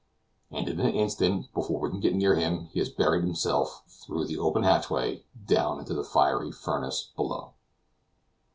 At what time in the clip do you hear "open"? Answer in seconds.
4.39-4.63